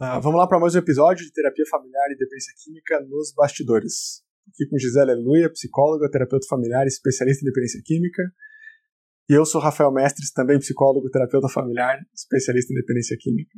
[0.00, 4.24] Uh, vamos lá para mais um episódio de Terapia Familiar e Dependência Química nos bastidores.
[4.48, 8.22] Aqui com Gisele Luia, psicóloga, terapeuta familiar e especialista em dependência química.
[9.28, 13.52] E eu sou Rafael Mestres, também psicólogo, terapeuta familiar, especialista em dependência química.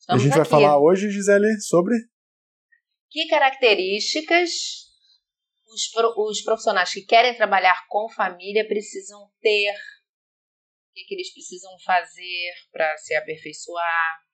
[0.00, 0.40] Estamos a gente aqui.
[0.40, 1.94] vai falar hoje, Gisele, sobre
[3.08, 4.50] que características
[5.68, 11.70] os, os profissionais que querem trabalhar com família precisam ter, o que, que eles precisam
[11.86, 14.27] fazer para se aperfeiçoar,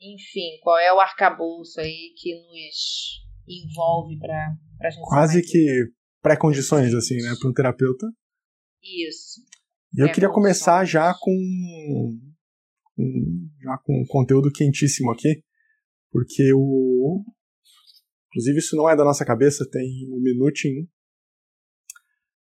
[0.00, 5.90] enfim, qual é o arcabouço aí que nos envolve para a gente quase que
[6.22, 8.06] pré-condições, assim, né, para um terapeuta.
[8.82, 9.40] Isso.
[9.94, 11.32] E eu queria começar já com,
[12.84, 15.42] com, já com um conteúdo quentíssimo aqui,
[16.10, 17.24] porque o
[18.28, 20.88] inclusive isso não é da nossa cabeça, tem um minutinho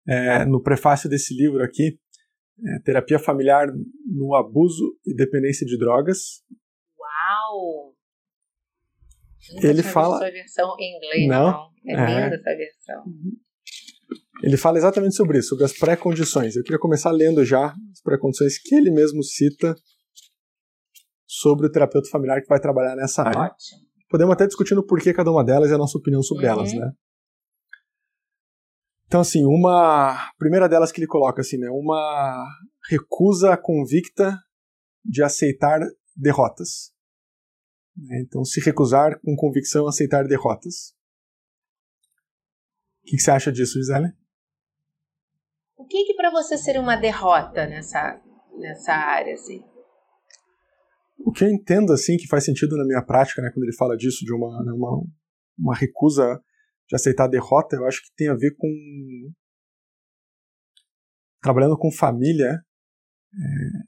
[0.08, 1.98] é, no prefácio desse livro aqui,
[2.66, 3.68] é, Terapia Familiar
[4.06, 6.42] no Abuso e Dependência de Drogas.
[7.54, 7.94] Uau!
[9.62, 10.16] Ele fala.
[10.16, 11.46] Essa versão em inglês, não.
[11.52, 11.70] não.
[11.86, 13.04] É, é linda essa versão.
[14.42, 16.56] Ele fala exatamente sobre isso, sobre as pré-condições.
[16.56, 19.74] Eu queria começar lendo já as pré-condições que ele mesmo cita
[21.26, 23.40] sobre o terapeuta familiar que vai trabalhar nessa área.
[23.52, 23.80] Ótimo.
[24.08, 26.52] Podemos até discutir o porquê cada uma delas e a nossa opinião sobre Uhum.
[26.52, 26.92] elas, né?
[29.06, 30.30] Então, assim, uma.
[30.38, 31.68] Primeira delas que ele coloca, assim, né?
[31.70, 32.44] Uma
[32.90, 34.38] recusa convicta
[35.04, 35.80] de aceitar
[36.16, 36.92] derrotas.
[37.96, 38.20] Né?
[38.20, 40.94] Então, se recusar com convicção a aceitar derrotas.
[43.02, 44.12] O que, que você acha disso, Gisele?
[45.76, 48.20] O que que para você seria uma derrota nessa,
[48.58, 49.62] nessa área, assim?
[51.18, 53.96] O que eu entendo, assim, que faz sentido na minha prática, né, quando ele fala
[53.96, 55.02] disso, de uma, né, uma,
[55.58, 56.42] uma recusa
[56.88, 58.68] de aceitar a derrota, eu acho que tem a ver com.
[61.40, 62.62] Trabalhando com família,
[63.34, 63.84] é,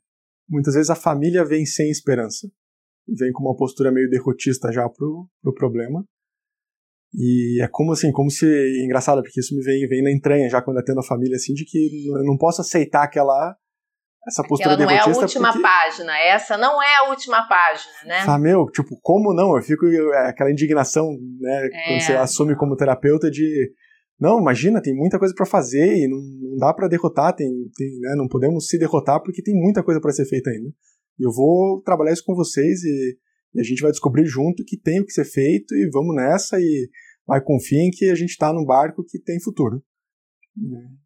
[0.49, 2.51] muitas vezes a família vem sem esperança.
[3.09, 6.05] Vem com uma postura meio derrotista já pro, pro problema.
[7.15, 8.47] E é como assim, como se.
[8.85, 11.55] Engraçado, porque isso me vem, vem na entranha já quando eu atendo a família, assim,
[11.55, 13.57] de que eu não posso aceitar aquela.
[14.27, 15.63] Essa postura Ela não é a última porque...
[15.63, 16.19] página.
[16.19, 18.25] Essa não é a última página, né?
[18.27, 19.57] Ah, meu, tipo, como não?
[19.57, 21.07] Eu fico é, aquela indignação,
[21.41, 21.87] né, É.
[21.87, 23.71] quando você assume como terapeuta de
[24.19, 27.87] não, imagina, tem muita coisa para fazer e não, não dá para derrotar, tem, tem
[28.01, 30.71] né, não podemos se derrotar porque tem muita coisa para ser feita ainda.
[31.19, 33.19] Eu vou trabalhar isso com vocês e,
[33.55, 36.59] e, a gente vai descobrir junto que tem o que ser feito e vamos nessa
[36.59, 36.91] e
[37.27, 39.83] vai confiem que a gente está num barco que tem futuro.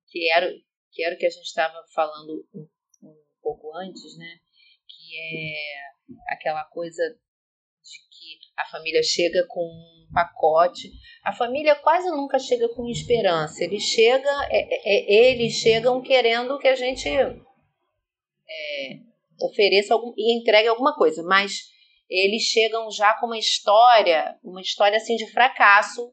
[0.09, 0.51] Que era,
[0.93, 2.67] que era o que a gente estava falando um,
[3.03, 4.39] um pouco antes, né?
[4.87, 10.91] Que é aquela coisa de que a família chega com um pacote.
[11.25, 13.65] A família quase nunca chega com esperança.
[13.65, 19.01] Eles chegam, é, é, eles chegam querendo que a gente é,
[19.43, 21.69] ofereça algum, e entregue alguma coisa, mas
[22.09, 26.13] eles chegam já com uma história, uma história assim de fracasso,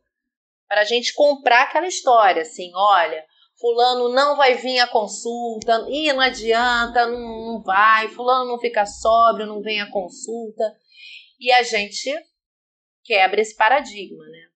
[0.67, 3.23] para a gente comprar aquela história, assim, olha,
[3.59, 8.85] fulano não vai vir à consulta, e não adianta, não, não vai, fulano não fica
[8.85, 10.63] sóbrio, não vem à consulta,
[11.39, 12.13] e a gente
[13.03, 14.47] quebra esse paradigma, né?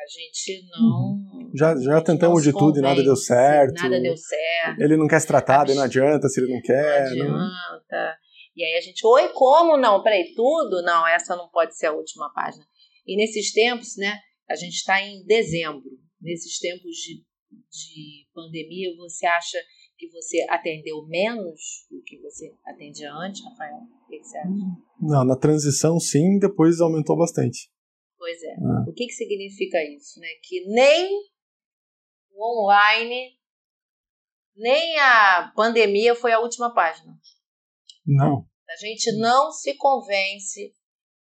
[0.00, 1.27] A gente não.
[1.58, 3.74] Já, já tentamos não de tudo e nada deu certo.
[3.74, 4.80] Nada deu certo.
[4.80, 7.10] Ele não quer se tratar, daí não adianta se ele não quer.
[7.16, 8.18] Não não- adianta.
[8.56, 10.02] E aí a gente, oi, como não?
[10.02, 10.82] Peraí, tudo?
[10.82, 12.64] Não, essa não pode ser a última página.
[13.06, 14.18] E nesses tempos, né?
[14.48, 15.88] A gente está em dezembro.
[16.20, 19.58] Nesses tempos de, de pandemia, você acha
[19.96, 23.76] que você atendeu menos do que você atendia antes, Rafael?
[23.76, 24.48] O que, que você acha?
[25.00, 27.68] Não, na transição sim, depois aumentou bastante.
[28.18, 28.54] Pois é.
[28.54, 28.84] Ah.
[28.88, 30.18] O que, que significa isso?
[30.20, 30.28] Né?
[30.42, 31.08] Que nem
[32.38, 33.36] o online,
[34.56, 37.18] nem a pandemia foi a última página.
[38.06, 38.48] Não.
[38.68, 40.72] A gente não se convence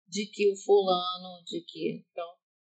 [0.07, 2.03] de que o fulano, de que.
[2.11, 2.27] Então,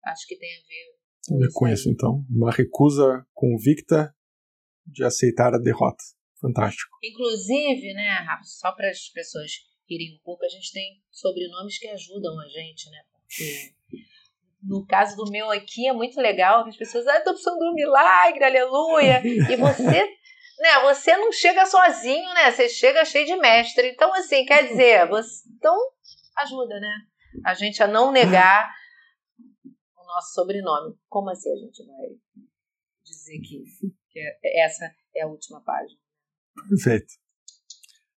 [0.06, 1.72] acho que tem a ver com aí.
[1.75, 2.25] isso, então.
[2.28, 4.14] Uma recusa convicta
[4.86, 6.03] de aceitar a derrota.
[6.41, 6.91] Fantástico.
[7.03, 9.53] Inclusive, né, Rafa, só para as pessoas
[9.88, 12.98] irem um pouco, a gente tem sobrenomes que ajudam a gente, né?
[13.12, 13.74] Porque
[14.72, 17.74] no caso do meu aqui é muito legal, as pessoas, ah, tô precisando de um
[17.74, 19.21] milagre, aleluia.
[19.22, 19.84] E você,
[20.59, 22.51] né, você não chega sozinho, né?
[22.51, 23.89] Você chega cheio de mestre.
[23.91, 25.77] Então, assim, quer dizer, você, então
[26.39, 26.95] ajuda, né?
[27.45, 28.71] A gente a não negar
[29.95, 30.97] o nosso sobrenome.
[31.07, 32.07] Como assim a gente vai
[33.04, 33.65] dizer que,
[34.10, 36.01] que é- essa é a última página?
[36.71, 37.13] Perfeito.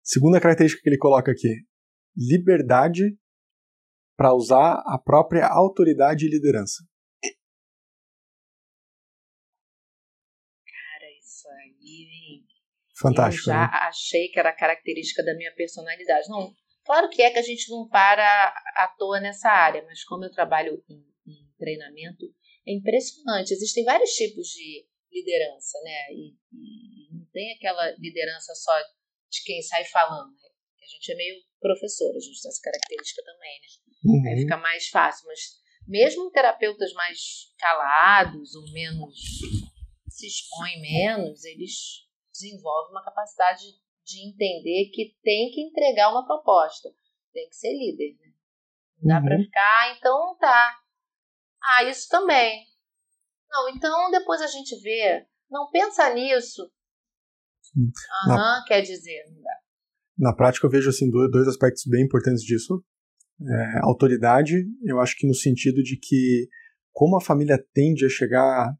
[0.01, 1.65] Segunda característica que ele coloca aqui:
[2.15, 3.17] liberdade
[4.15, 6.83] para usar a própria autoridade e liderança.
[10.65, 12.45] Cara, isso aí, hein?
[12.97, 13.49] Fantástico.
[13.49, 13.69] Eu já né?
[13.73, 16.29] achei que era característica da minha personalidade.
[16.29, 16.53] Não,
[16.85, 18.23] Claro que é que a gente não para
[18.77, 22.25] à toa nessa área, mas como eu trabalho em, em treinamento,
[22.65, 23.51] é impressionante.
[23.51, 26.13] Existem vários tipos de liderança, né?
[26.13, 28.71] E, e, não tem aquela liderança só
[29.31, 30.31] de quem sai falando.
[30.31, 30.49] Né?
[30.83, 33.67] A gente é meio professor, a gente tem essa característica também, né?
[34.03, 34.23] Uhum.
[34.27, 35.39] Aí fica mais fácil, mas
[35.87, 39.15] mesmo terapeutas mais calados ou menos
[40.09, 43.63] se expõem menos, eles desenvolvem uma capacidade
[44.03, 46.89] de entender que tem que entregar uma proposta,
[47.33, 48.33] tem que ser líder, né?
[49.01, 49.25] Não dá uhum.
[49.25, 50.79] para ficar, ah, então tá.
[51.63, 52.65] Ah, isso também.
[53.49, 55.25] Não, então depois a gente vê.
[55.49, 56.71] Não pensa nisso.
[58.27, 59.59] Aham, na, quer dizer, não dá.
[60.17, 62.83] Na prática eu vejo assim dois aspectos bem importantes disso.
[63.41, 66.47] É, autoridade, eu acho que no sentido de que
[66.93, 68.73] como a família tende a chegar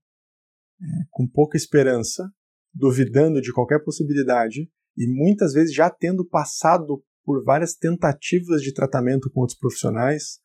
[0.81, 2.31] é, com pouca esperança,
[2.73, 9.29] duvidando de qualquer possibilidade, e muitas vezes já tendo passado por várias tentativas de tratamento
[9.29, 10.39] com outros profissionais,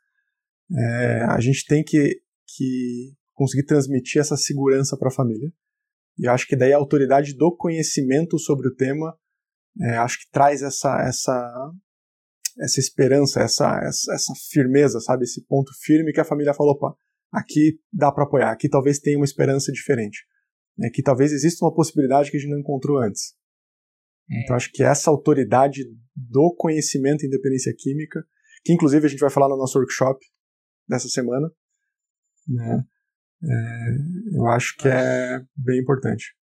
[0.77, 2.21] é, a gente tem que,
[2.57, 5.53] que conseguir transmitir essa segurança para a família.
[6.19, 9.17] E acho que daí a autoridade do conhecimento sobre o tema,
[9.81, 11.73] é, acho que traz essa, essa,
[12.61, 15.25] essa esperança, essa, essa, essa, firmeza, sabe?
[15.25, 16.95] Esse ponto firme que a família falou, opa,
[17.33, 20.27] aqui dá para apoiar, aqui talvez tenha uma esperança diferente.
[20.77, 20.91] Né?
[20.93, 23.35] Que talvez exista uma possibilidade que a gente não encontrou antes.
[24.31, 24.43] É.
[24.43, 25.85] Então acho que essa autoridade
[26.15, 28.23] do conhecimento em dependência química,
[28.65, 30.21] que inclusive a gente vai falar no nosso workshop
[30.87, 31.51] dessa semana,
[32.47, 32.85] né?
[33.43, 36.35] É, eu acho que é bem importante.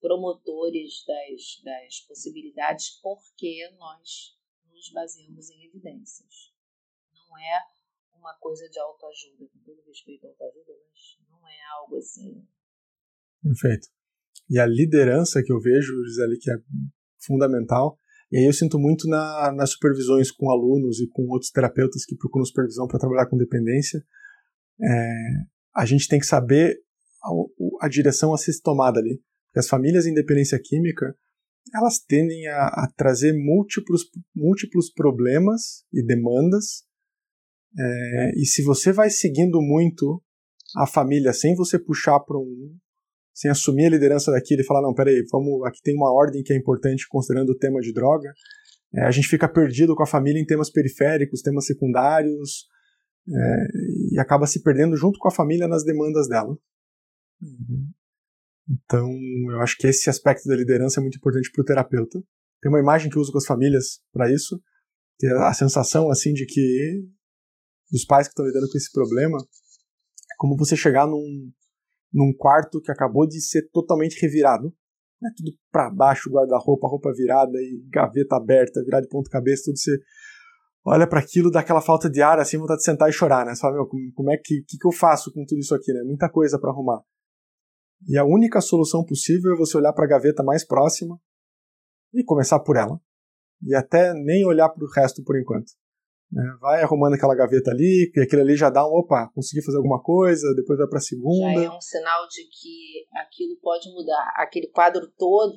[0.00, 4.36] Promotores das, das possibilidades porque nós
[4.72, 6.52] nos baseamos em evidências.
[7.12, 7.64] Não é
[8.14, 12.46] uma coisa de autoajuda, com todo respeito à autoajuda, mas não é algo assim.
[13.42, 13.88] Perfeito.
[14.48, 16.56] E a liderança que eu vejo, Gisele, que é
[17.18, 17.98] fundamental,
[18.30, 22.16] e aí eu sinto muito na, nas supervisões com alunos e com outros terapeutas que
[22.16, 24.04] procuram supervisão para trabalhar com dependência,
[24.80, 25.12] é,
[25.74, 26.80] a gente tem que saber
[27.22, 29.20] a, a, direção a ser tomada ali.
[29.50, 31.14] Porque as famílias em dependência química,
[31.74, 34.02] elas tendem a, a trazer múltiplos,
[34.34, 36.84] múltiplos problemas e demandas,
[37.78, 40.22] é, e se você vai seguindo muito
[40.76, 42.76] a família sem você puxar para um,
[43.32, 46.52] sem assumir a liderança daquilo e falar, não, peraí, vamos, aqui tem uma ordem que
[46.52, 48.32] é importante considerando o tema de droga,
[48.94, 52.66] é, a gente fica perdido com a família em temas periféricos, temas secundários,
[53.28, 53.66] é,
[54.12, 56.56] e acaba se perdendo junto com a família nas demandas dela.
[57.40, 57.89] Uhum.
[58.70, 59.10] Então,
[59.50, 62.22] eu acho que esse aspecto da liderança é muito importante para o terapeuta.
[62.62, 64.60] Tem uma imagem que eu uso com as famílias para isso,
[65.18, 67.02] que é a sensação assim de que
[67.90, 71.50] dos pais que estão lidando com esse problema é como você chegar num,
[72.12, 74.72] num quarto que acabou de ser totalmente revirado,
[75.20, 79.78] né, tudo para baixo, guarda-roupa, roupa virada e gaveta aberta, virada de ponta cabeça, tudo
[79.78, 79.98] você
[80.84, 83.54] olha para aquilo, dá aquela falta de ar, assim, vontade de sentar e chorar, né?
[83.54, 86.02] Você fala, meu, como é que, que, que eu faço com tudo isso aqui, né?
[86.04, 87.02] Muita coisa para arrumar.
[88.08, 91.20] E a única solução possível é você olhar para a gaveta mais próxima
[92.12, 93.00] e começar por ela.
[93.62, 95.70] E até nem olhar para o resto por enquanto.
[96.32, 96.42] Né?
[96.60, 100.00] Vai arrumando aquela gaveta ali, que aquilo ali já dá um, opa, consegui fazer alguma
[100.00, 101.60] coisa, depois vai para a segunda.
[101.60, 104.32] Já é um sinal de que aquilo pode mudar.
[104.36, 105.56] Aquele quadro todo,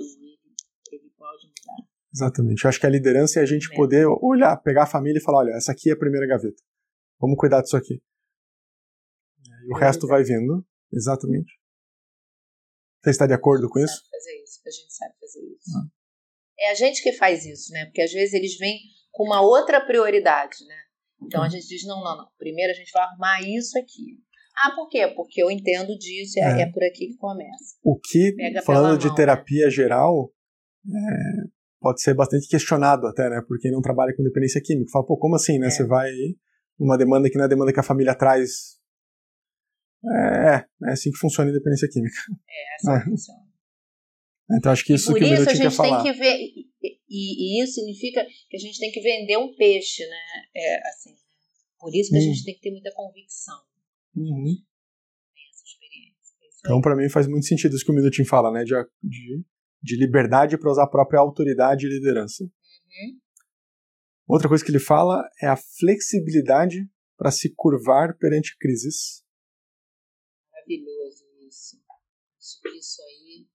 [0.92, 1.88] ele pode mudar.
[2.14, 2.64] Exatamente.
[2.64, 3.76] Eu acho que a liderança é a gente é.
[3.76, 6.62] poder olhar, pegar a família e falar, olha, essa aqui é a primeira gaveta.
[7.20, 8.02] Vamos cuidar disso aqui.
[9.66, 10.66] E o é resto vai vindo.
[10.92, 11.63] Exatamente.
[13.04, 14.02] Você está de acordo com isso?
[14.10, 15.78] Fazer isso, a gente sabe fazer isso.
[15.78, 16.04] Ah.
[16.60, 17.86] É a gente que faz isso, né?
[17.86, 18.80] Porque às vezes eles vêm
[19.12, 20.76] com uma outra prioridade, né?
[21.22, 21.52] Então a uhum.
[21.52, 22.28] gente diz, não, não, não.
[22.38, 24.20] Primeiro a gente vai arrumar isso aqui.
[24.56, 25.08] Ah, por quê?
[25.16, 26.62] Porque eu entendo disso, é, é.
[26.62, 27.76] é por aqui que começa.
[27.84, 29.72] O que, Pega falando de mão, terapia né?
[29.72, 30.32] geral,
[30.88, 31.48] é,
[31.80, 33.42] pode ser bastante questionado até, né?
[33.48, 34.92] Por quem não trabalha com dependência química.
[34.92, 35.68] Fala, pô, como assim, né?
[35.68, 35.70] É.
[35.70, 36.10] Você vai
[36.80, 38.80] numa demanda que não é a demanda que a família traz.
[40.06, 42.16] É, é assim que funciona a independência química.
[42.48, 43.10] É, assim é.
[43.10, 43.44] funciona.
[44.58, 47.74] Então acho que isso por que isso a gente tem que ver e, e, isso
[47.76, 50.44] significa que a gente tem que vender um peixe, né?
[50.56, 51.16] É assim.
[51.80, 52.20] Por isso que hum.
[52.20, 53.58] a gente tem que ter muita convicção.
[54.16, 54.58] Uhum.
[55.50, 56.36] Essa experiência.
[56.44, 58.64] É então para mim faz muito sentido isso que o Minutinho fala, né?
[58.64, 59.44] De, de
[59.84, 62.46] de liberdade para usar a própria autoridade e liderança.
[62.46, 63.20] Uhum.
[64.26, 69.23] Outra coisa que ele fala é a flexibilidade para se curvar perante crises.
[70.64, 71.78] Maravilhoso isso.
[72.38, 73.48] Acho que isso aí.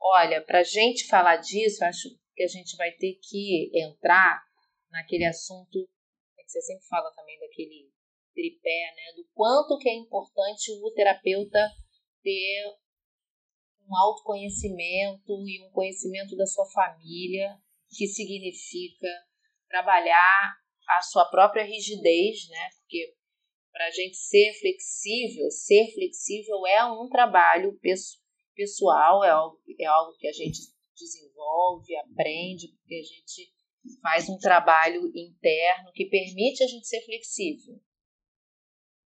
[0.00, 4.42] Olha, para gente falar disso, acho que a gente vai ter que entrar
[4.90, 5.88] naquele assunto
[6.38, 7.92] é que você sempre fala também daquele
[8.34, 9.12] tripé, né?
[9.16, 11.70] Do quanto que é importante o terapeuta
[12.22, 12.76] ter
[13.86, 17.58] um autoconhecimento e um conhecimento da sua família,
[17.90, 19.08] que significa
[19.68, 20.56] trabalhar
[20.88, 22.68] a sua própria rigidez, né?
[22.80, 23.14] Porque
[23.72, 27.78] para a gente ser flexível, ser flexível é um trabalho
[28.54, 30.58] pessoal, é algo, é algo que a gente
[30.96, 33.52] desenvolve, aprende, porque a gente
[34.02, 37.80] faz um trabalho interno que permite a gente ser flexível.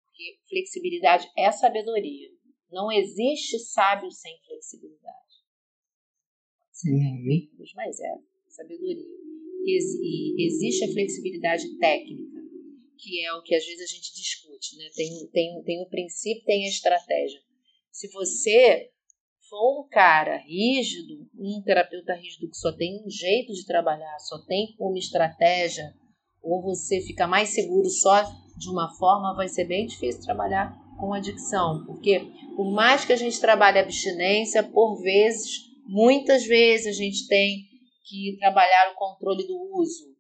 [0.06, 2.30] Porque flexibilidade é sabedoria.
[2.70, 5.36] Não existe sábio sem flexibilidade.
[6.60, 7.66] Pode ser uhum.
[7.76, 8.16] mas é
[8.50, 9.18] sabedoria.
[9.64, 12.40] E existe a flexibilidade técnica,
[12.98, 14.76] que é o que às vezes a gente discute.
[14.78, 14.90] Né?
[14.96, 17.40] Tem, tem, tem o princípio, tem a estratégia.
[17.92, 18.92] Se você
[19.50, 24.40] for um cara rígido, um terapeuta rígido que só tem um jeito de trabalhar, só
[24.46, 25.94] tem uma estratégia,
[26.42, 28.24] ou você fica mais seguro só
[28.58, 32.20] de uma forma, vai ser bem difícil trabalhar com adicção, porque
[32.56, 37.66] por mais que a gente trabalhe abstinência, por vezes, muitas vezes a gente tem
[38.06, 40.17] que trabalhar o controle do uso.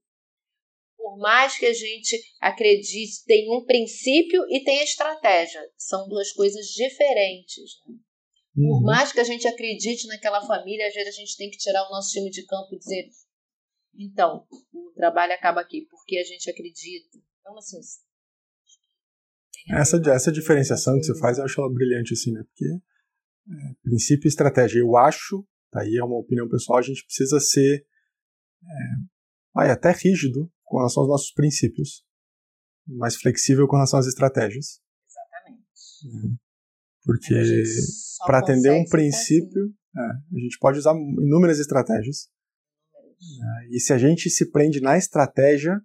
[1.07, 6.33] Por mais que a gente acredite, tem um princípio e tem a estratégia, são duas
[6.33, 7.79] coisas diferentes.
[7.87, 7.95] Né?
[8.53, 8.81] Por uhum.
[8.81, 11.91] mais que a gente acredite naquela família, às vezes a gente tem que tirar o
[11.91, 13.09] nosso time de campo e dizer:
[13.97, 17.17] então, o trabalho acaba aqui, porque a gente acredita.
[17.39, 17.79] Então, assim.
[19.69, 22.43] Essa, essa diferenciação que você faz, eu acho ela brilhante, assim, né?
[22.43, 24.79] Porque é, princípio e estratégia.
[24.79, 27.87] Eu acho, tá aí é uma opinião pessoal, a gente precisa ser
[28.61, 28.67] é,
[29.53, 32.03] vai, até rígido com relação aos nossos princípios,
[32.85, 34.79] mais flexível com relação às estratégias.
[35.07, 36.27] Exatamente.
[36.27, 36.37] Uhum.
[37.03, 37.63] Porque
[38.25, 40.35] para atender um princípio, assim.
[40.35, 42.29] é, a gente pode usar inúmeras estratégias.
[42.99, 45.79] É, e se a gente se prende na estratégia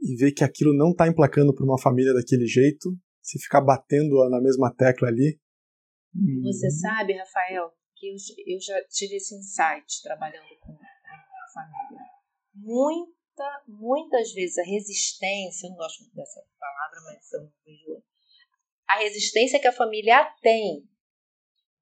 [0.00, 4.28] e vê que aquilo não está emplacando para uma família daquele jeito, se ficar batendo
[4.28, 5.40] na mesma tecla ali.
[6.42, 8.14] Você hum, sabe, Rafael, que eu,
[8.46, 12.04] eu já tive esse insight trabalhando com a família.
[13.36, 18.02] Muita, muitas vezes a resistência, eu não gosto muito dessa palavra, mas eu não vejo
[18.88, 20.88] a resistência que a família tem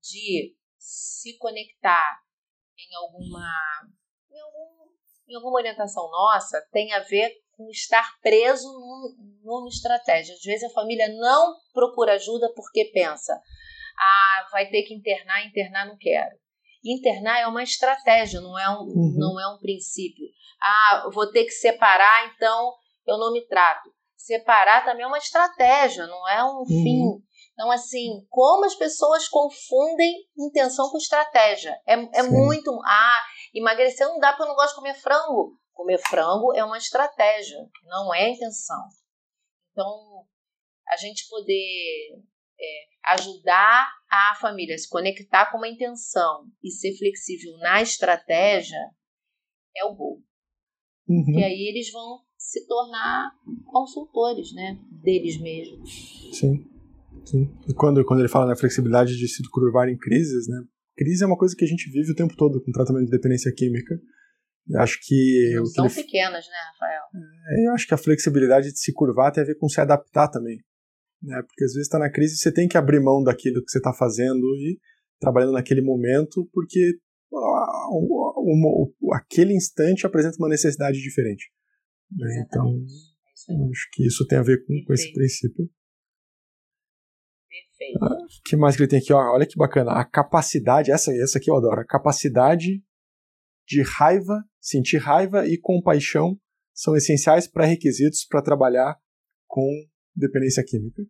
[0.03, 2.23] de se conectar
[2.77, 3.47] em alguma,
[4.33, 4.91] em, algum,
[5.29, 10.35] em alguma orientação nossa tem a ver com estar preso num, numa estratégia.
[10.35, 13.41] Às vezes a família não procura ajuda porque pensa,
[13.97, 16.37] ah, vai ter que internar, internar não quero.
[16.85, 19.15] Internar é uma estratégia, não é um, uhum.
[19.17, 20.27] não é um princípio.
[20.61, 22.75] Ah, vou ter que separar, então
[23.07, 26.67] eu não me trato separar também é uma estratégia, não é um uhum.
[26.67, 27.23] fim.
[27.53, 31.79] Então, assim, como as pessoas confundem intenção com estratégia.
[31.87, 32.73] É, é muito.
[32.85, 33.23] Ah,
[33.55, 35.59] emagrecer não dá porque eu não gosto de comer frango.
[35.73, 38.89] Comer frango é uma estratégia, não é intenção.
[39.71, 40.25] Então,
[40.89, 42.23] a gente poder
[42.59, 48.79] é, ajudar a família se conectar com uma intenção e ser flexível na estratégia
[49.77, 50.23] é o gol.
[51.09, 51.39] Uhum.
[51.39, 53.31] E aí eles vão se tornar
[53.67, 56.31] consultores, né, deles mesmos.
[56.33, 56.71] Sim.
[57.25, 57.51] Sim.
[57.69, 60.63] E quando, quando ele fala na flexibilidade de se curvar em crises, né?
[60.97, 63.53] Crise é uma coisa que a gente vive o tempo todo com tratamento de dependência
[63.53, 63.99] química.
[64.69, 65.53] Eu acho que.
[65.57, 65.95] Não são ele...
[65.95, 67.03] pequenas, né, Rafael?
[67.49, 70.29] É, eu acho que a flexibilidade de se curvar tem a ver com se adaptar
[70.29, 70.59] também.
[71.25, 71.43] Né?
[71.43, 73.93] Porque às vezes está na crise você tem que abrir mão daquilo que você está
[73.93, 74.79] fazendo e
[75.19, 76.99] trabalhando naquele momento, porque
[79.15, 81.51] aquele instante apresenta uma necessidade diferente.
[82.13, 82.45] Né?
[82.47, 82.77] Então,
[83.49, 85.69] é acho que isso tem a ver com, com esse princípio.
[87.49, 87.99] Perfeito.
[88.01, 89.13] O ah, que mais que ele tem aqui?
[89.13, 89.93] olha que bacana.
[89.93, 91.81] A capacidade, essa, essa aqui eu adoro.
[91.81, 92.83] A capacidade
[93.67, 96.39] de raiva, sentir raiva e compaixão
[96.75, 98.99] são essenciais pré-requisitos para trabalhar
[99.47, 99.67] com
[100.15, 101.03] dependência química.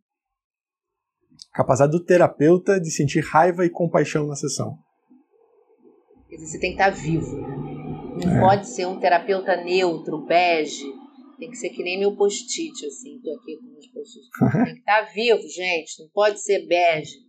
[1.53, 4.77] Capacidade do terapeuta de sentir raiva e compaixão na sessão.
[6.29, 7.41] Quer dizer, você tem que estar vivo.
[7.41, 7.75] Né?
[8.25, 8.41] Não é.
[8.41, 10.85] pode ser um terapeuta neutro, bege.
[11.39, 13.21] Tem que ser que nem meu post-it, assim.
[13.21, 14.29] Tô aqui com meus post-its.
[14.65, 16.03] Tem que estar tá vivo, gente.
[16.03, 17.25] Não pode ser bege.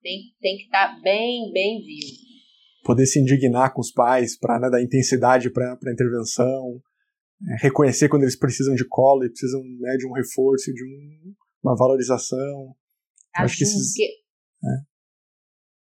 [0.00, 2.16] Tem, tem que estar tá bem, bem vivo.
[2.84, 6.80] Poder se indignar com os pais para né, dar intensidade para a intervenção.
[7.40, 11.34] É, reconhecer quando eles precisam de colo e precisam né, de um reforço, de um,
[11.62, 12.74] uma valorização.
[13.36, 14.04] Acho que esses, que...
[14.04, 14.88] É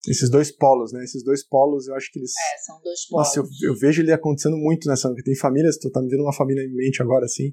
[0.08, 1.02] esses dois polos, né?
[1.04, 2.32] Esses dois polos, eu acho que eles.
[2.32, 3.26] É, são dois polos.
[3.26, 5.12] Nossa, eu, eu vejo ele acontecendo muito nessa.
[5.24, 7.52] Tem famílias, tô tá me vendo uma família em mente agora, assim,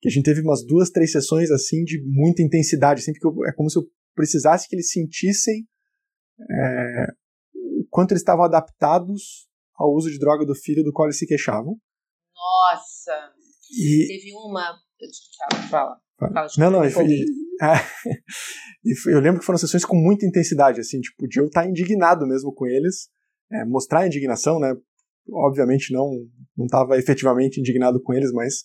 [0.00, 3.46] que a gente teve umas duas, três sessões, assim, de muita intensidade, assim, porque eu,
[3.46, 3.82] é como se eu
[4.14, 5.66] precisasse que eles sentissem
[6.50, 7.06] é,
[7.54, 11.26] o quanto eles estavam adaptados ao uso de droga do filho do qual eles se
[11.26, 11.76] queixavam.
[12.34, 13.39] Nossa!
[13.72, 14.06] E...
[14.08, 14.74] Teve uma.
[15.50, 16.00] Fala, fala.
[16.18, 16.90] fala não, não, e,
[18.84, 22.26] e eu lembro que foram sessões com muita intensidade, assim, tipo, de eu estar indignado
[22.26, 23.08] mesmo com eles,
[23.50, 24.74] é, mostrar a indignação, né?
[25.32, 26.10] Obviamente não
[26.56, 28.62] não estava efetivamente indignado com eles, mas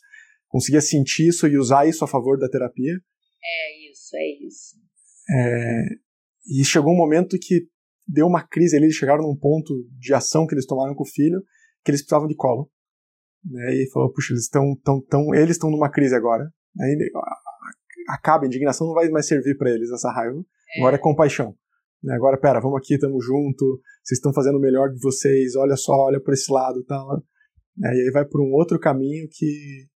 [0.47, 2.93] conseguia sentir isso e usar isso a favor da terapia.
[2.93, 4.75] É isso, é isso.
[5.29, 5.85] É,
[6.59, 7.67] e chegou um momento que
[8.07, 11.07] deu uma crise ali, eles chegaram num ponto de ação que eles tomaram com o
[11.07, 11.41] filho,
[11.83, 12.69] que eles precisavam de colo.
[13.45, 16.51] Né, e falou, puxa, eles estão tão, tão, eles estão numa crise agora.
[16.79, 16.97] Aí
[18.09, 20.43] acaba, a indignação não vai mais servir para eles, essa raiva.
[20.75, 20.79] É.
[20.79, 21.55] Agora é compaixão.
[22.03, 25.75] Né, agora, pera, vamos aqui, estamos junto, vocês estão fazendo o melhor de vocês, olha
[25.75, 27.23] só, olha por esse lado tal.
[27.77, 29.87] Né, e aí vai por um outro caminho que...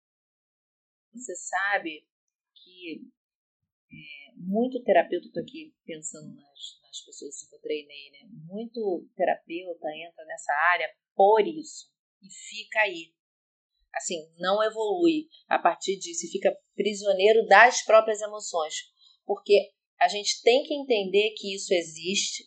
[1.12, 2.06] Você sabe
[2.54, 3.02] que
[3.90, 8.30] é, muito terapeuta, estou aqui pensando nas, nas pessoas que eu treinei, né?
[8.46, 11.90] Muito terapeuta entra nessa área por isso
[12.22, 13.12] e fica aí.
[13.94, 18.74] Assim, não evolui a partir disso e fica prisioneiro das próprias emoções.
[19.26, 19.70] Porque
[20.00, 22.44] a gente tem que entender que isso existe,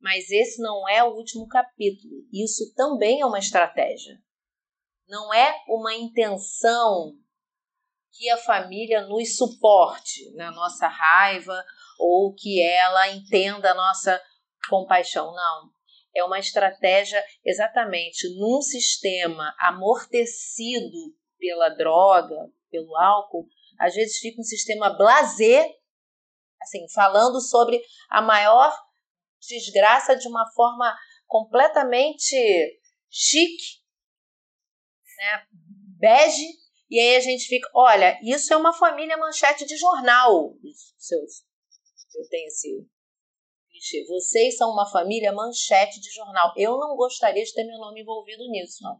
[0.00, 2.26] mas esse não é o último capítulo.
[2.32, 4.18] Isso também é uma estratégia.
[5.06, 7.12] Não é uma intenção
[8.12, 11.64] que a família nos suporte na nossa raiva
[11.98, 14.20] ou que ela entenda a nossa
[14.68, 15.32] compaixão.
[15.34, 15.73] Não.
[16.14, 23.46] É uma estratégia exatamente num sistema amortecido pela droga, pelo álcool,
[23.78, 25.66] às vezes fica um sistema blazer,
[26.62, 28.72] assim, falando sobre a maior
[29.40, 32.36] desgraça de uma forma completamente
[33.10, 33.82] chique,
[35.18, 35.46] né?
[35.98, 36.46] bege,
[36.90, 40.54] e aí a gente fica, olha, isso é uma família manchete de jornal.
[40.96, 41.44] Seus
[42.16, 42.86] eu tenho esse
[43.84, 44.04] clichê.
[44.06, 46.52] Vocês são uma família manchete de jornal.
[46.56, 48.96] Eu não gostaria de ter meu nome envolvido nisso, não.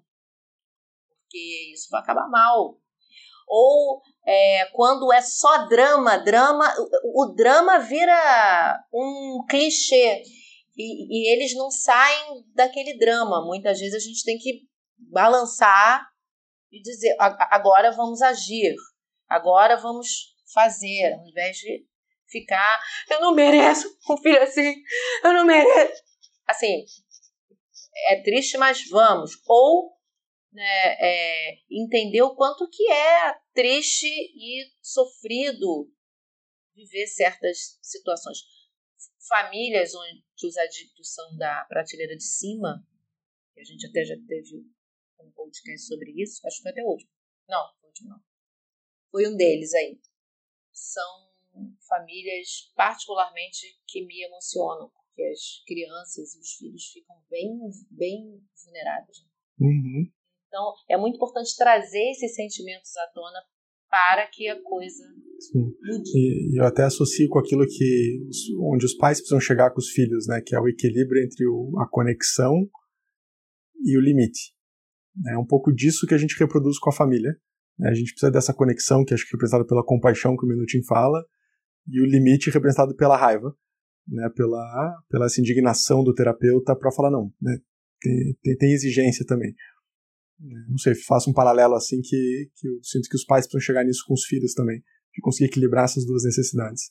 [1.09, 2.79] Porque isso vai acabar mal.
[3.49, 6.73] Ou é, quando é só drama, drama,
[7.03, 10.23] o, o drama vira um clichê.
[10.77, 13.45] E, e eles não saem daquele drama.
[13.45, 14.63] Muitas vezes a gente tem que
[14.99, 16.07] balançar
[16.71, 18.75] e dizer: agora vamos agir,
[19.29, 21.87] agora vamos fazer, ao invés de
[22.35, 24.75] ficar, eu não mereço um filho assim,
[25.23, 26.03] eu não mereço.
[26.47, 26.85] Assim,
[28.09, 29.33] é triste, mas vamos.
[29.47, 29.95] Ou
[30.53, 35.91] né, é, entender o quanto que é triste e sofrido
[36.75, 38.39] viver certas situações.
[39.29, 42.87] Famílias onde os adictos são da prateleira de cima,
[43.57, 44.67] a gente até já teve
[45.21, 47.11] um podcast sobre isso, acho que foi até o último.
[47.49, 48.21] Não, o último não.
[49.11, 49.99] Foi um deles aí.
[50.73, 51.34] São
[51.95, 57.59] famílias particularmente que me emocionam, porque as crianças e os filhos ficam bem,
[57.91, 59.19] bem vulneráveis.
[59.61, 60.11] Uhum.
[60.49, 63.41] Então, é muito importante trazer esses sentimentos à tona
[63.89, 65.05] para que a coisa
[65.39, 65.73] Sim.
[65.83, 66.11] mude.
[66.17, 68.21] E eu até associo com aquilo que
[68.61, 71.79] onde os pais precisam chegar com os filhos, né, que é o equilíbrio entre o,
[71.81, 72.69] a conexão
[73.85, 74.53] e o limite.
[75.29, 77.31] É um pouco disso que a gente reproduz com a família.
[77.79, 77.91] Né.
[77.91, 80.85] A gente precisa dessa conexão, que acho que é representada pela compaixão que o Minutinho
[80.85, 81.25] fala,
[81.87, 83.55] e o limite representado pela raiva,
[84.07, 87.59] né, pela, pela essa indignação do terapeuta para falar não, né,
[88.01, 89.55] tem, tem, tem exigência também.
[90.39, 93.67] Né, não sei, faço um paralelo assim que, que eu sinto que os pais precisam
[93.67, 96.91] chegar nisso com os filhos também, de conseguir equilibrar essas duas necessidades.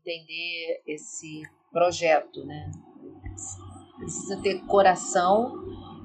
[0.00, 2.70] Entender esse projeto, né?
[3.98, 5.54] Precisa ter coração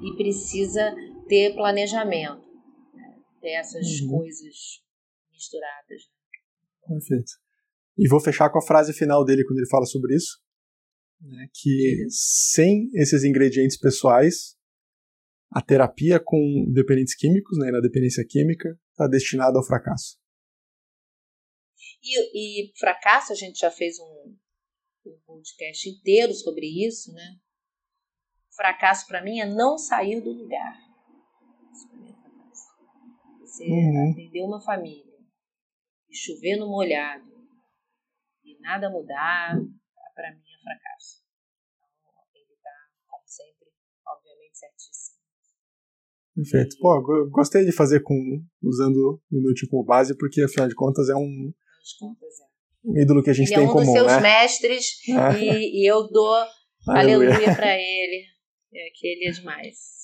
[0.04, 0.94] e precisa
[1.28, 2.46] ter planejamento,
[2.94, 3.20] né?
[3.42, 4.20] ter essas uhum.
[4.20, 4.84] coisas
[5.32, 6.02] misturadas.
[6.88, 7.45] Perfeito.
[7.98, 10.42] E vou fechar com a frase final dele quando ele fala sobre isso,
[11.22, 14.58] né, que sem esses ingredientes pessoais,
[15.52, 20.18] a terapia com dependentes químicos, né, na dependência química, está destinada ao fracasso.
[22.04, 24.36] E, e, fracasso, a gente já fez um,
[25.08, 27.38] um podcast inteiro sobre isso, né?
[28.56, 30.78] Fracasso para mim é não sair do lugar.
[32.02, 32.16] É.
[33.42, 34.12] Você uhum.
[34.12, 35.18] atender uma família
[36.10, 37.35] e chover no molhado
[38.66, 39.56] nada mudar,
[40.16, 41.22] para mim é fracasso.
[41.78, 42.72] Então, ele está,
[43.08, 43.68] como sempre,
[44.08, 45.16] obviamente certíssimo.
[46.36, 46.78] Perfeito.
[46.80, 48.16] Pô, gostei de fazer com
[48.62, 51.54] usando o Minutinho como base, porque afinal de contas é um,
[52.00, 52.46] contas, é.
[52.84, 53.84] um ídolo que a gente ele tem é um em comum.
[53.84, 54.22] um dos seus né?
[54.22, 55.40] mestres é.
[55.40, 56.36] e, e, eu dou
[56.88, 58.26] aleluia, aleluia para ele,
[58.74, 59.96] é, que ele é demais.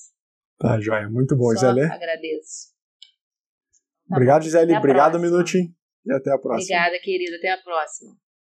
[0.59, 1.09] Tá, joia.
[1.09, 1.81] Muito bom, Só Gisele.
[1.81, 2.69] agradeço.
[4.07, 4.75] Tá Obrigado, Gisele.
[4.75, 5.73] Obrigado, Minutinho.
[6.05, 6.77] E até a próxima.
[6.77, 7.35] Obrigada, querida.
[7.37, 8.15] Até a próxima.